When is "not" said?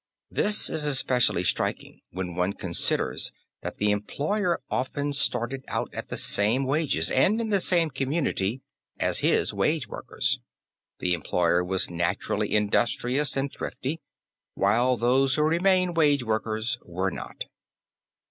17.11-17.45